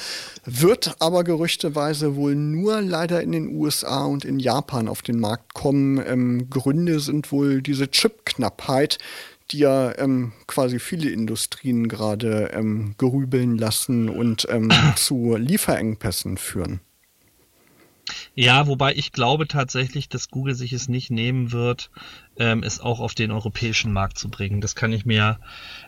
[0.46, 5.54] wird aber gerüchteweise wohl nur leider in den USA und in Japan auf den Markt
[5.54, 6.04] kommen.
[6.04, 8.98] Ähm, Gründe sind wohl diese Chipknappheit,
[9.52, 16.80] die ja ähm, quasi viele Industrien gerade ähm, gerübeln lassen und ähm, zu Lieferengpässen führen.
[18.36, 21.90] Ja, wobei ich glaube tatsächlich, dass Google sich es nicht nehmen wird,
[22.38, 24.62] ähm, es auch auf den europäischen Markt zu bringen.
[24.62, 25.40] Das kann ich mir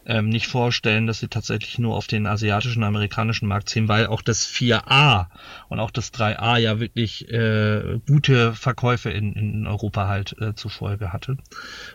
[0.05, 4.21] ähm, nicht vorstellen, dass sie tatsächlich nur auf den asiatischen, amerikanischen Markt ziehen, weil auch
[4.21, 5.27] das 4a
[5.69, 11.11] und auch das 3a ja wirklich äh, gute Verkäufe in, in Europa halt äh, zufolge
[11.13, 11.37] hatte.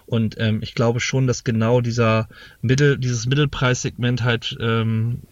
[0.06, 2.28] Und ähm, ich glaube schon, dass genau dieser
[2.60, 5.22] Mittel, dieses Mittelpreissegment halt ähm,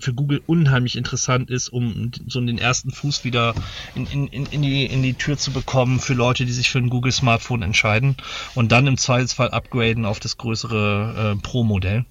[0.00, 3.54] für Google unheimlich interessant ist, um so den ersten Fuß wieder
[3.94, 6.90] in, in, in, die, in die Tür zu bekommen für Leute, die sich für ein
[6.90, 8.16] Google Smartphone entscheiden
[8.54, 12.04] und dann im Zweifelsfall upgraden auf das größere äh, Pro-Modell.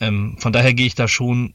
[0.00, 1.54] Ähm, von daher gehe ich da schon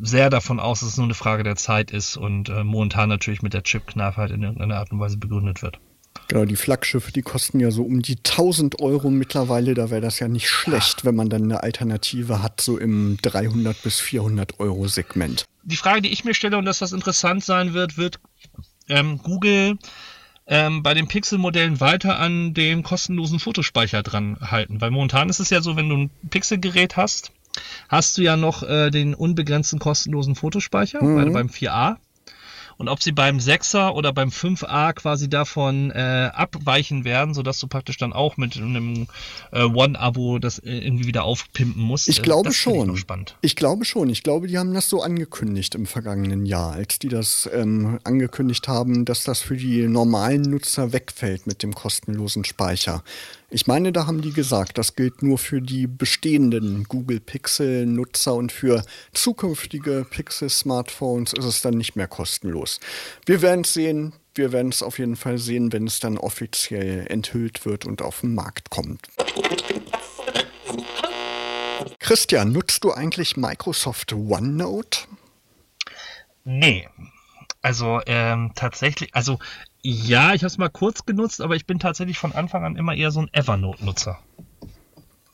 [0.00, 3.42] sehr davon aus, dass es nur eine Frage der Zeit ist und äh, momentan natürlich
[3.42, 5.78] mit der Chip-Knappheit in irgendeiner Art und Weise begründet wird.
[6.28, 9.74] Genau, die Flaggschiffe, die kosten ja so um die 1000 Euro mittlerweile.
[9.74, 13.82] Da wäre das ja nicht schlecht, wenn man dann eine Alternative hat, so im 300
[13.82, 15.44] bis 400 Euro Segment.
[15.64, 18.18] Die Frage, die ich mir stelle und dass das interessant sein wird, wird
[18.88, 19.78] ähm, Google
[20.46, 24.80] ähm, bei den Pixel-Modellen weiter an dem kostenlosen Fotospeicher dran halten.
[24.80, 27.32] Weil momentan ist es ja so, wenn du ein Pixel-Gerät hast,
[27.88, 31.32] hast du ja noch äh, den unbegrenzten kostenlosen Fotospeicher, mhm.
[31.32, 31.96] beim 4a
[32.82, 37.68] und ob sie beim 6er oder beim 5a quasi davon äh, abweichen werden, sodass du
[37.68, 39.06] praktisch dann auch mit einem
[39.52, 42.08] äh, One-Abo das äh, irgendwie wieder aufpimpen musst.
[42.08, 42.92] Ich glaube das schon.
[42.96, 43.04] Ich,
[43.40, 44.10] ich, glaube schon.
[44.10, 48.66] Ich glaube, die haben das so angekündigt im vergangenen Jahr, als die das ähm, angekündigt
[48.66, 53.04] haben, dass das für die normalen Nutzer wegfällt mit dem kostenlosen Speicher.
[53.54, 58.50] Ich meine, da haben die gesagt, das gilt nur für die bestehenden Google Pixel-Nutzer und
[58.50, 62.80] für zukünftige Pixel-Smartphones ist es dann nicht mehr kostenlos.
[63.26, 64.14] Wir werden es sehen.
[64.34, 68.22] Wir werden es auf jeden Fall sehen, wenn es dann offiziell enthüllt wird und auf
[68.22, 69.06] den Markt kommt.
[71.98, 75.00] Christian, nutzt du eigentlich Microsoft OneNote?
[76.44, 76.88] Nee.
[77.60, 79.38] Also ähm, tatsächlich, also
[79.82, 82.94] ja, ich habe es mal kurz genutzt, aber ich bin tatsächlich von Anfang an immer
[82.94, 84.18] eher so ein Evernote-Nutzer.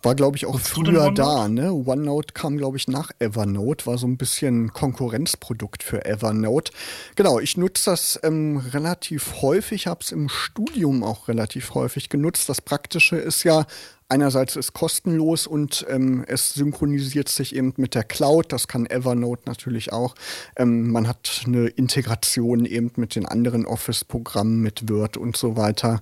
[0.01, 1.73] War, glaube ich, auch früher da, ne?
[1.73, 6.73] OneNote kam, glaube ich, nach Evernote, war so ein bisschen Konkurrenzprodukt für Evernote.
[7.17, 12.49] Genau, ich nutze das ähm, relativ häufig, habe es im Studium auch relativ häufig genutzt.
[12.49, 13.67] Das Praktische ist ja,
[14.11, 18.55] Einerseits ist kostenlos und ähm, es synchronisiert sich eben mit der Cloud.
[18.55, 20.15] Das kann Evernote natürlich auch.
[20.57, 26.01] Ähm, man hat eine Integration eben mit den anderen Office-Programmen, mit Word und so weiter.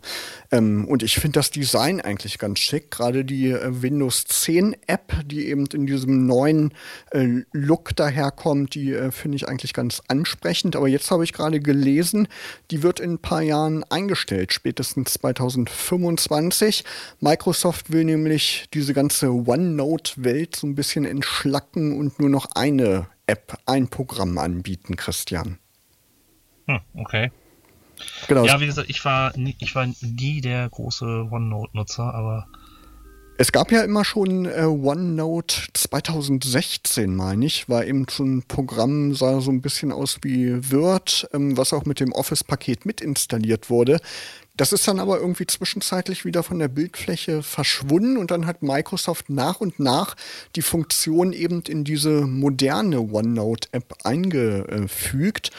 [0.53, 2.93] Ähm, und ich finde das Design eigentlich ganz schick.
[2.93, 6.75] Gerade die äh, Windows 10 App, die eben in diesem neuen
[7.11, 10.77] äh, Look daherkommt, die äh, finde ich eigentlich ganz ansprechend.
[10.77, 12.29] Aber jetzt habe ich gerade gelesen,
[12.71, 16.85] die wird in ein paar Jahren eingestellt, spätestens 2025.
[17.19, 23.07] Microsoft will will nämlich diese ganze OneNote-Welt so ein bisschen entschlacken und nur noch eine
[23.27, 25.59] App, ein Programm anbieten, Christian.
[26.67, 27.33] Hm, okay.
[28.29, 28.45] Genau.
[28.45, 32.47] Ja, wie gesagt, ich war, nie, ich war nie der große OneNote-Nutzer, aber.
[33.39, 39.15] Es gab ja immer schon äh, OneNote 2016, meine ich, war eben so ein Programm,
[39.15, 43.71] sah so ein bisschen aus wie Word, ähm, was auch mit dem Office-Paket mit installiert
[43.71, 44.01] wurde.
[44.57, 49.29] Das ist dann aber irgendwie zwischenzeitlich wieder von der Bildfläche verschwunden und dann hat Microsoft
[49.29, 50.17] nach und nach
[50.55, 55.51] die Funktion eben in diese moderne OneNote-App eingefügt.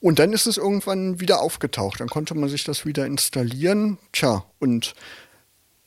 [0.00, 2.00] Und dann ist es irgendwann wieder aufgetaucht.
[2.00, 3.98] Dann konnte man sich das wieder installieren.
[4.12, 4.94] Tja, und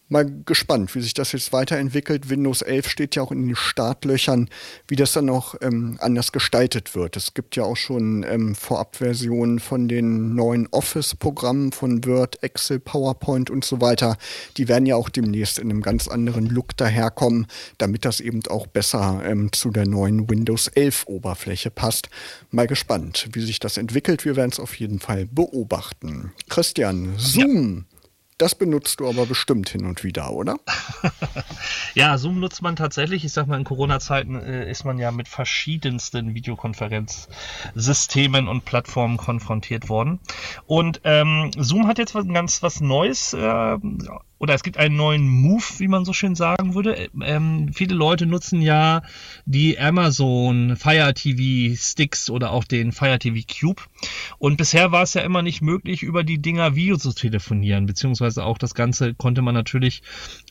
[0.09, 2.29] mal gespannt, wie sich das jetzt weiterentwickelt.
[2.29, 4.49] Windows 11 steht ja auch in den Startlöchern,
[4.87, 7.15] wie das dann noch ähm, anders gestaltet wird.
[7.15, 13.49] Es gibt ja auch schon ähm, Vorabversionen von den neuen Office-Programmen von Word, Excel, PowerPoint
[13.49, 14.17] und so weiter.
[14.57, 18.67] Die werden ja auch demnächst in einem ganz anderen Look daherkommen, damit das eben auch
[18.67, 22.09] besser ähm, zu der neuen Windows 11 Oberfläche passt.
[22.49, 24.25] Mal gespannt, wie sich das entwickelt.
[24.25, 26.31] Wir werden es auf jeden Fall beobachten.
[26.49, 27.85] Christian, Zoom.
[27.88, 27.88] Ja.
[28.39, 30.55] Das benutzt du aber bestimmt hin und wieder, oder?
[31.93, 33.25] ja, Zoom nutzt man tatsächlich.
[33.25, 39.89] Ich sag mal, in Corona-Zeiten äh, ist man ja mit verschiedensten Videokonferenzsystemen und Plattformen konfrontiert
[39.89, 40.21] worden.
[40.65, 43.77] Und ähm, Zoom hat jetzt was, ganz was Neues äh,
[44.39, 47.09] oder es gibt einen neuen Move, wie man so schön sagen würde.
[47.21, 49.01] Ähm, viele Leute nutzen ja
[49.45, 53.81] die Amazon Fire TV Sticks oder auch den Fire TV Cube.
[54.37, 58.45] Und bisher war es ja immer nicht möglich, über die Dinger Video zu telefonieren, beziehungsweise
[58.45, 60.01] auch das Ganze konnte man natürlich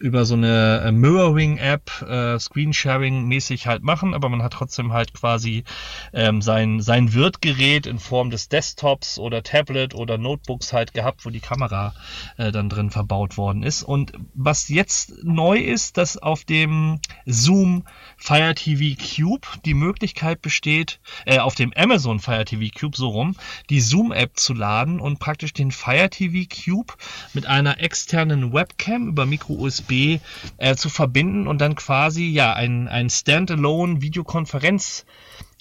[0.01, 5.65] über so eine äh, Mirroring-App, äh, Screensharing-mäßig halt machen, aber man hat trotzdem halt quasi
[6.13, 11.31] ähm, sein, sein Wirtgerät in Form des Desktops oder Tablet oder Notebooks halt gehabt, wo
[11.31, 11.95] die Kamera
[12.37, 13.83] äh, dann drin verbaut worden ist ist.
[13.83, 17.85] Und was jetzt neu ist, dass auf dem Zoom
[18.17, 23.37] Fire TV Cube die Möglichkeit besteht, äh, auf dem Amazon Fire TV Cube so rum,
[23.71, 26.95] die Zoom App zu laden und praktisch den Fire TV Cube
[27.35, 30.19] mit einer externen Webcam über Micro USB
[30.57, 35.05] äh, zu verbinden und dann quasi ja ein, ein Standalone Videokonferenz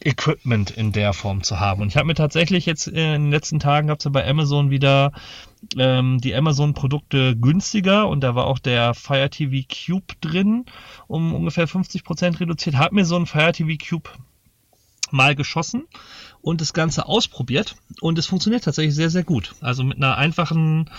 [0.04, 1.82] Equipment in der Form zu haben.
[1.82, 4.70] Und ich habe mir tatsächlich jetzt in den letzten Tagen gab es ja bei Amazon
[4.70, 5.12] wieder
[5.78, 10.66] ähm, die Amazon-Produkte günstiger und da war auch der Fire TV Cube drin,
[11.08, 12.78] um ungefähr 50 Prozent reduziert.
[12.78, 14.10] Hab mir so einen Fire TV Cube
[15.12, 15.86] mal geschossen
[16.42, 19.56] und das Ganze ausprobiert und es funktioniert tatsächlich sehr, sehr gut.
[19.62, 20.90] Also mit einer einfachen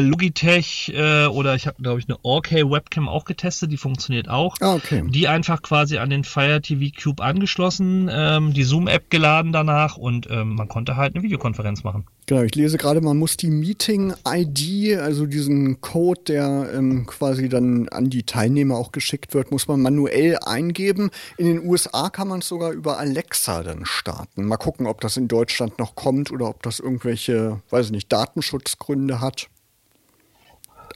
[0.00, 4.56] Logitech äh, oder ich habe, glaube ich, eine 4K Webcam auch getestet, die funktioniert auch.
[4.60, 5.02] Ah, okay.
[5.08, 10.28] Die einfach quasi an den Fire TV Cube angeschlossen, ähm, die Zoom-App geladen danach und
[10.30, 12.04] ähm, man konnte halt eine Videokonferenz machen.
[12.28, 17.88] Genau, ich lese gerade, man muss die Meeting-ID, also diesen Code, der ähm, quasi dann
[17.88, 21.10] an die Teilnehmer auch geschickt wird, muss man manuell eingeben.
[21.38, 24.44] In den USA kann man es sogar über Alexa dann starten.
[24.44, 28.12] Mal gucken, ob das in Deutschland noch kommt oder ob das irgendwelche, weiß ich nicht,
[28.12, 29.48] Datenschutzgründe hat.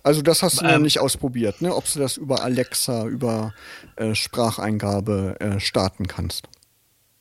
[0.03, 1.75] Also das hast du ähm, noch nicht ausprobiert, ne?
[1.75, 3.55] Ob du das über Alexa, über
[3.97, 6.49] äh, Spracheingabe äh, starten kannst.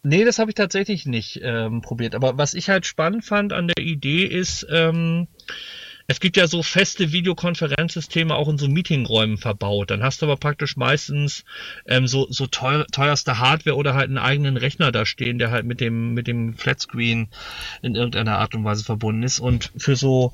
[0.04, 2.15] Nee, das habe ich tatsächlich nicht ähm, probiert.
[2.15, 5.28] Aber was ich halt spannend fand an der Idee ist, ähm,
[6.12, 9.91] es gibt ja so feste Videokonferenzsysteme auch in so Meetingräumen verbaut.
[9.91, 11.45] Dann hast du aber praktisch meistens
[11.86, 15.65] ähm, so, so teuer, teuerste Hardware oder halt einen eigenen Rechner da stehen, der halt
[15.65, 17.30] mit dem, mit dem Flatscreen
[17.82, 19.39] in irgendeiner Art und Weise verbunden ist.
[19.39, 20.34] Und für so,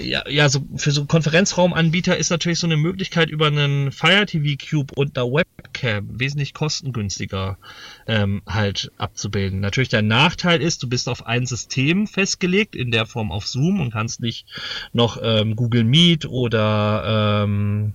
[0.00, 4.56] ja, ja, so, für so Konferenzraumanbieter ist natürlich so eine Möglichkeit über einen Fire TV
[4.70, 7.58] Cube und einer Webcam wesentlich kostengünstiger
[8.06, 9.58] ähm, halt abzubilden.
[9.58, 13.80] Natürlich der Nachteil ist, du bist auf ein System festgelegt, in der Form auf Zoom
[13.80, 14.46] und kannst nicht
[14.92, 17.94] noch noch ähm, Google Meet oder ähm,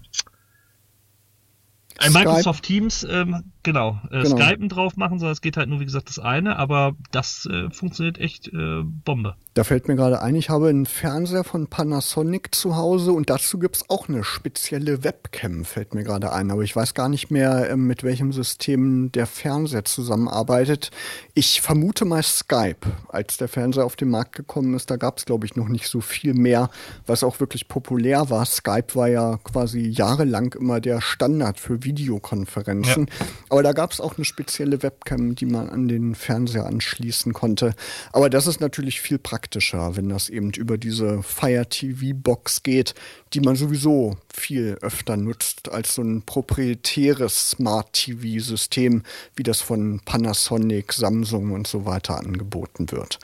[1.97, 4.37] ein Microsoft Teams ähm, Genau, äh, genau.
[4.37, 7.69] Skypen drauf machen, sondern es geht halt nur, wie gesagt, das eine, aber das äh,
[7.69, 9.35] funktioniert echt äh, Bombe.
[9.53, 13.59] Da fällt mir gerade ein, ich habe einen Fernseher von Panasonic zu Hause und dazu
[13.59, 16.51] gibt es auch eine spezielle Webcam, fällt mir gerade ein.
[16.51, 20.91] Aber ich weiß gar nicht mehr, äh, mit welchem System der Fernseher zusammenarbeitet.
[21.33, 22.79] Ich vermute mal Skype.
[23.09, 25.87] Als der Fernseher auf den Markt gekommen ist, da gab es, glaube ich, noch nicht
[25.87, 26.69] so viel mehr,
[27.05, 28.45] was auch wirklich populär war.
[28.45, 33.05] Skype war ja quasi jahrelang immer der Standard für Videokonferenzen.
[33.07, 33.52] Ja.
[33.53, 37.75] Aber da gab es auch eine spezielle Webcam, die man an den Fernseher anschließen konnte.
[38.11, 42.95] Aber das ist natürlich viel praktischer, wenn das eben über diese Fire TV Box geht,
[43.35, 49.03] die man sowieso viel öfter nutzt als so ein proprietäres Smart TV System,
[49.35, 53.19] wie das von Panasonic, Samsung und so weiter angeboten wird.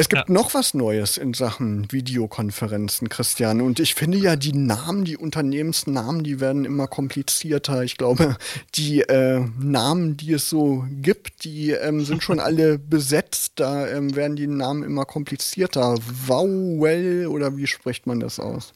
[0.00, 0.32] Es gibt ja.
[0.34, 3.60] noch was Neues in Sachen Videokonferenzen, Christian.
[3.60, 7.82] Und ich finde ja, die Namen, die Unternehmensnamen, die werden immer komplizierter.
[7.82, 8.38] Ich glaube,
[8.76, 13.52] die äh, Namen, die es so gibt, die ähm, sind schon alle besetzt.
[13.56, 15.96] Da ähm, werden die Namen immer komplizierter.
[16.00, 18.72] Vowel oder wie spricht man das aus?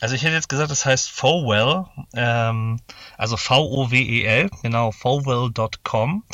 [0.00, 1.84] Also ich hätte jetzt gesagt, das heißt Fowell,
[2.14, 2.80] ähm,
[3.18, 6.24] also V-O-W-E-L, genau, fowell.com.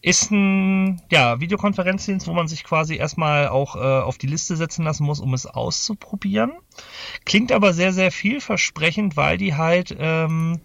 [0.00, 4.84] Ist ein ja, Videokonferenzdienst, wo man sich quasi erstmal auch äh, auf die Liste setzen
[4.84, 6.52] lassen muss, um es auszuprobieren.
[7.24, 10.60] Klingt aber sehr, sehr vielversprechend, weil die halt ähm,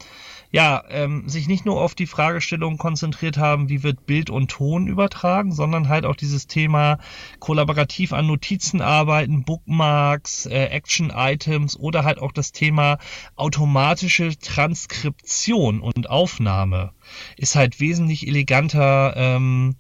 [0.54, 4.86] ja, ähm, sich nicht nur auf die Fragestellung konzentriert haben, wie wird Bild und Ton
[4.86, 7.00] übertragen, sondern halt auch dieses Thema
[7.40, 13.00] kollaborativ an Notizen arbeiten, Bookmarks, äh, Action-Items oder halt auch das Thema
[13.36, 16.94] automatische Transkription und Aufnahme
[17.36, 19.76] ist halt wesentlich eleganter ähm,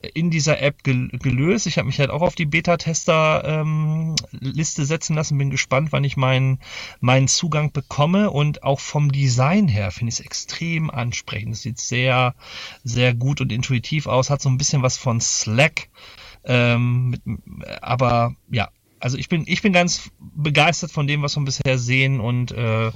[0.00, 1.66] in dieser App gelöst.
[1.66, 6.16] Ich habe mich halt auch auf die Beta-Tester-Liste ähm, setzen lassen, bin gespannt, wann ich
[6.16, 6.60] meinen
[7.00, 11.54] meinen Zugang bekomme und auch vom Design her finde ich es extrem ansprechend.
[11.54, 12.36] Es sieht sehr,
[12.84, 15.88] sehr gut und intuitiv aus, hat so ein bisschen was von Slack,
[16.44, 17.22] ähm, mit,
[17.82, 18.68] aber ja,
[19.00, 22.88] also ich bin, ich bin ganz begeistert von dem, was wir bisher sehen und äh,
[22.88, 22.92] äh,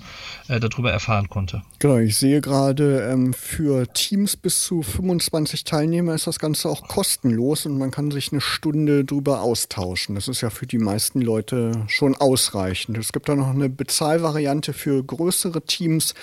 [0.60, 1.62] darüber erfahren konnte.
[1.78, 6.88] Genau, ich sehe gerade, ähm, für Teams bis zu 25 Teilnehmer ist das Ganze auch
[6.88, 10.14] kostenlos und man kann sich eine Stunde drüber austauschen.
[10.14, 12.98] Das ist ja für die meisten Leute schon ausreichend.
[12.98, 16.14] Es gibt da noch eine Bezahlvariante für größere Teams.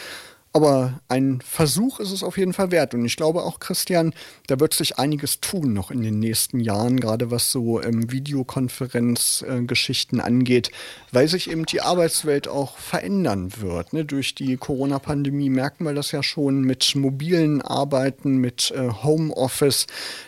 [0.52, 2.96] Aber ein Versuch ist es auf jeden Fall wert.
[2.96, 4.16] Und ich glaube auch, Christian,
[4.48, 10.18] da wird sich einiges tun noch in den nächsten Jahren, gerade was so ähm, Videokonferenzgeschichten
[10.20, 10.72] äh, angeht,
[11.12, 13.94] weil sich eben die Arbeitswelt auch verändern wird.
[13.94, 14.06] Ne?
[14.06, 19.86] Durch die Corona-Pandemie merken wir das ja schon mit mobilen Arbeiten, mit äh, Homeoffice.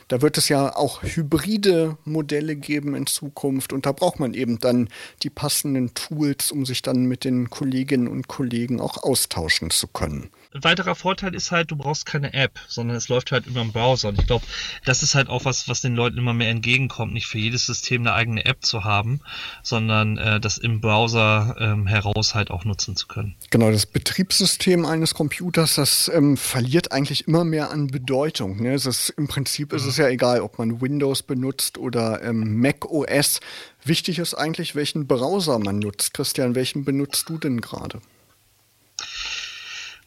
[0.07, 3.73] Da wird es ja auch hybride Modelle geben in Zukunft.
[3.73, 4.87] Und da braucht man eben dann
[5.23, 10.11] die passenden Tools, um sich dann mit den Kolleginnen und Kollegen auch austauschen zu können
[10.11, 10.20] können.
[10.53, 13.71] Ein weiterer Vorteil ist halt, du brauchst keine App, sondern es läuft halt über den
[13.71, 14.09] Browser.
[14.09, 14.45] Und ich glaube,
[14.83, 18.01] das ist halt auch was, was den Leuten immer mehr entgegenkommt, nicht für jedes System
[18.01, 19.21] eine eigene App zu haben,
[19.63, 23.35] sondern äh, das im Browser ähm, heraus halt auch nutzen zu können.
[23.49, 28.61] Genau, das Betriebssystem eines Computers, das ähm, verliert eigentlich immer mehr an Bedeutung.
[28.61, 28.73] Ne?
[28.73, 30.03] Es ist, Im Prinzip ist es mhm.
[30.03, 33.39] ja egal, ob man Windows benutzt oder ähm, Mac OS.
[33.85, 36.13] Wichtig ist eigentlich, welchen Browser man nutzt.
[36.13, 38.01] Christian, welchen benutzt du denn gerade?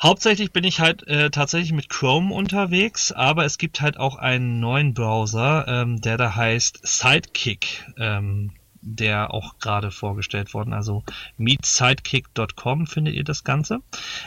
[0.02, 4.60] Hauptsächlich bin ich halt äh, tatsächlich mit Chrome unterwegs, aber es gibt halt auch einen
[4.60, 7.84] neuen Browser, ähm, der da heißt Sidekick.
[7.96, 8.52] Ähm,
[8.84, 10.72] der auch gerade vorgestellt worden.
[10.72, 11.02] Also
[11.38, 13.80] meetsidekick.com findet ihr das Ganze.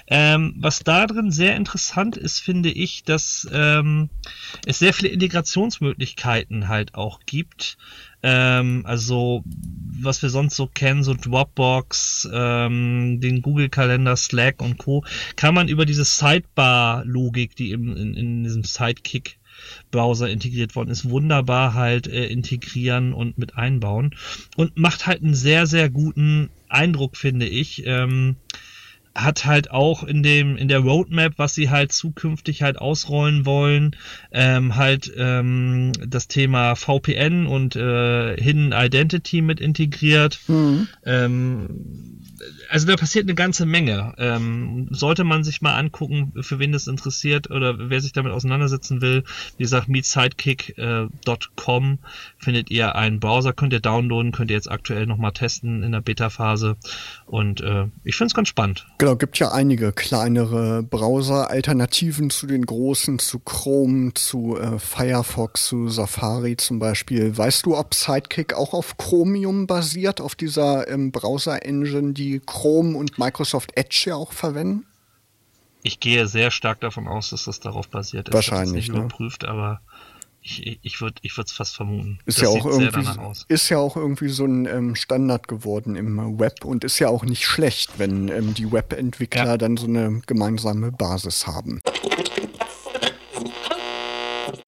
[0.07, 4.09] Ähm, was da drin sehr interessant ist, finde ich, dass ähm,
[4.65, 7.77] es sehr viele Integrationsmöglichkeiten halt auch gibt.
[8.23, 9.43] Ähm, also
[9.99, 15.03] was wir sonst so kennen, so Dropbox, ähm, den Google-Kalender, Slack und Co.,
[15.35, 19.39] kann man über diese Sidebar-Logik, die im, in, in diesem Sidekick
[19.91, 24.15] Browser integriert worden ist, wunderbar halt äh, integrieren und mit einbauen
[24.55, 27.83] und macht halt einen sehr, sehr guten Eindruck, finde ich.
[27.85, 28.35] Ähm,
[29.17, 33.95] hat halt auch in dem in der Roadmap, was sie halt zukünftig halt ausrollen wollen,
[34.31, 40.39] ähm, halt ähm, das Thema VPN und äh, Hidden Identity mit integriert.
[40.47, 40.87] Mhm.
[41.03, 42.17] Ähm,
[42.69, 44.13] also da passiert eine ganze Menge.
[44.17, 49.01] Ähm, sollte man sich mal angucken, für wen das interessiert oder wer sich damit auseinandersetzen
[49.01, 49.23] will.
[49.57, 51.97] Wie gesagt, meetsidekick.com äh,
[52.37, 56.01] findet ihr einen Browser, könnt ihr downloaden, könnt ihr jetzt aktuell nochmal testen in der
[56.01, 56.77] Beta-Phase.
[57.25, 58.87] Und äh, ich finde es ganz spannend.
[58.97, 65.65] Genau, gibt ja einige kleinere Browser, Alternativen zu den großen, zu Chrome, zu äh, Firefox,
[65.65, 67.37] zu Safari zum Beispiel.
[67.37, 73.19] Weißt du, ob Sidekick auch auf Chromium basiert, auf dieser ähm, Browser-Engine, die Chrome und
[73.19, 74.85] Microsoft Edge ja auch verwenden?
[75.83, 78.33] Ich gehe sehr stark davon aus, dass das darauf basiert.
[78.33, 78.89] Wahrscheinlich.
[78.89, 79.19] Ich habe nicht ne?
[79.21, 79.81] überprüft, aber
[80.47, 82.19] ich, ich würde es fast vermuten.
[82.25, 83.07] Ist ja, auch irgendwie,
[83.47, 87.23] ist ja auch irgendwie so ein ähm, Standard geworden im Web und ist ja auch
[87.23, 89.57] nicht schlecht, wenn ähm, die Webentwickler ja.
[89.57, 91.81] dann so eine gemeinsame Basis haben.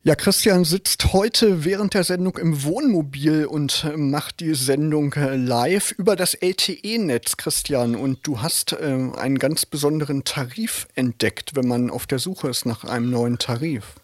[0.01, 5.91] Ja, Christian sitzt heute während der Sendung im Wohnmobil und macht die Sendung äh, live
[5.91, 7.95] über das LTE-Netz, Christian.
[7.95, 12.65] Und du hast äh, einen ganz besonderen Tarif entdeckt, wenn man auf der Suche ist
[12.65, 13.95] nach einem neuen Tarif.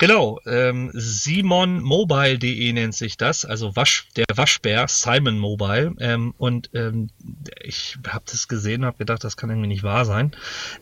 [0.00, 5.92] Genau, ähm, simonmobile.de nennt sich das, also Wasch, der Waschbär, Simon Mobile.
[5.98, 7.10] Ähm, und ähm,
[7.60, 10.36] ich habe das gesehen, habe gedacht, das kann irgendwie nicht wahr sein.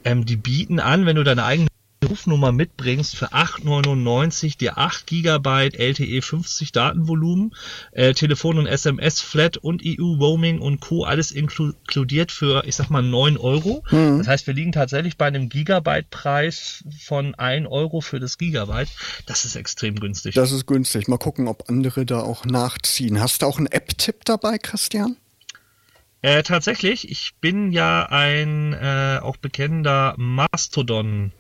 [0.05, 1.69] Ähm, die bieten an, wenn du deine eigene
[2.05, 7.55] Rufnummer mitbringst für 8,99 dir 8 GB LTE 50 Datenvolumen,
[7.93, 11.05] äh, Telefon und SMS Flat und EU Roaming und Co.
[11.05, 13.83] alles inkludiert für, ich sag mal, 9 Euro.
[13.91, 14.19] Mhm.
[14.19, 18.91] Das heißt, wir liegen tatsächlich bei einem Gigabyte-Preis von 1 Euro für das Gigabyte.
[19.27, 20.35] Das ist extrem günstig.
[20.35, 21.09] Das ist günstig.
[21.09, 23.21] Mal gucken, ob andere da auch nachziehen.
[23.21, 25.17] Hast du auch einen App-Tipp dabei, Christian?
[26.23, 31.33] Äh, tatsächlich, ich bin ja ein äh, auch bekennender Mastodon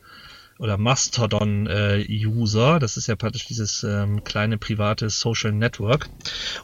[0.58, 2.76] oder Mastodon-User.
[2.76, 6.08] Äh, das ist ja praktisch dieses ähm, kleine private Social Network.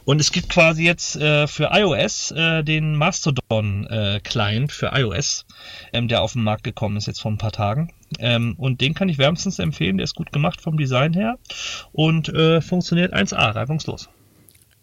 [0.05, 5.45] Und es gibt quasi jetzt äh, für iOS äh, den Mastodon-Client für iOS,
[5.91, 7.91] ähm, der auf den Markt gekommen ist jetzt vor ein paar Tagen.
[8.19, 9.97] Ähm, und den kann ich wärmstens empfehlen.
[9.97, 11.37] Der ist gut gemacht vom Design her
[11.91, 14.09] und äh, funktioniert 1A, reibungslos.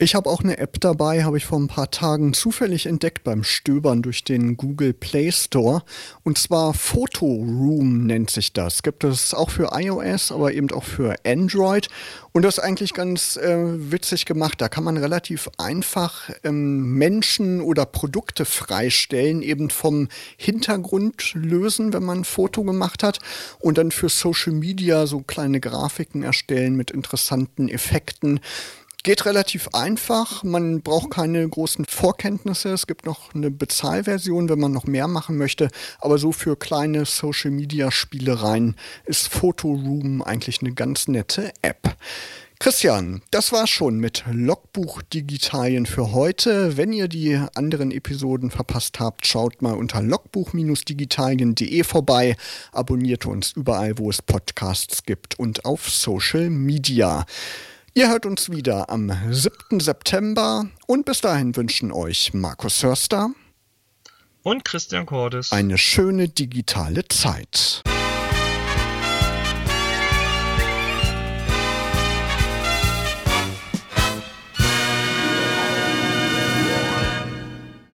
[0.02, 3.44] Ich habe auch eine App dabei, habe ich vor ein paar Tagen zufällig entdeckt beim
[3.44, 5.82] Stöbern durch den Google Play Store.
[6.22, 8.82] Und zwar Photo Room nennt sich das.
[8.82, 11.90] Gibt es auch für iOS, aber eben auch für Android.
[12.32, 13.58] Und das ist eigentlich ganz äh,
[13.92, 14.62] witzig gemacht.
[14.62, 22.04] Da kann man relativ einfach ähm, Menschen oder Produkte freistellen, eben vom Hintergrund lösen, wenn
[22.04, 23.18] man ein Foto gemacht hat.
[23.58, 28.40] Und dann für Social Media so kleine Grafiken erstellen mit interessanten Effekten.
[29.02, 30.42] Geht relativ einfach.
[30.42, 32.68] Man braucht keine großen Vorkenntnisse.
[32.68, 35.70] Es gibt noch eine Bezahlversion, wenn man noch mehr machen möchte.
[36.00, 38.76] Aber so für kleine Social Media Spielereien
[39.06, 41.96] ist Photoroom eigentlich eine ganz nette App.
[42.58, 46.76] Christian, das war's schon mit Logbuch Digitalien für heute.
[46.76, 52.36] Wenn ihr die anderen Episoden verpasst habt, schaut mal unter logbuch-digitalien.de vorbei,
[52.70, 57.24] abonniert uns überall, wo es Podcasts gibt und auf Social Media.
[57.92, 59.80] Ihr hört uns wieder am 7.
[59.80, 63.30] September und bis dahin wünschen euch Markus Hörster
[64.44, 67.82] und Christian Cordes eine schöne digitale Zeit.